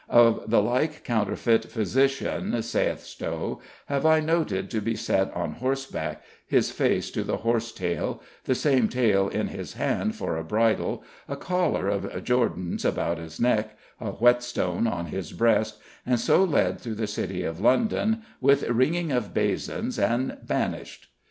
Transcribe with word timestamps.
Of 0.09 0.49
the 0.49 0.63
like 0.63 1.03
counterfeit 1.03 1.65
physician 1.65 2.59
(saith 2.63 3.01
Stow) 3.03 3.61
have 3.85 4.03
I 4.03 4.19
noted 4.19 4.71
to 4.71 4.81
be 4.81 4.95
set 4.95 5.31
on 5.35 5.51
horse 5.51 5.85
back, 5.85 6.23
his 6.47 6.71
face 6.71 7.11
to 7.11 7.23
the 7.23 7.37
horse 7.45 7.71
tail, 7.71 8.19
the 8.45 8.55
same 8.55 8.89
tail 8.89 9.27
in 9.27 9.49
his 9.49 9.73
hand 9.73 10.15
for 10.15 10.37
a 10.37 10.43
bridle, 10.43 11.03
a 11.27 11.35
collar 11.35 11.87
of 11.87 12.09
jordans 12.23 12.83
about 12.83 13.19
his 13.19 13.39
neck, 13.39 13.77
a 13.99 14.09
whetstone 14.13 14.87
on 14.87 15.05
his 15.05 15.33
breast, 15.33 15.77
and 16.03 16.19
so 16.19 16.43
led 16.43 16.79
through 16.81 16.95
the 16.95 17.05
city 17.05 17.43
of 17.43 17.59
London, 17.61 18.23
with 18.41 18.67
ringing 18.69 19.11
of 19.11 19.35
basons, 19.35 19.99
and 19.99 20.35
banished." 20.43 21.09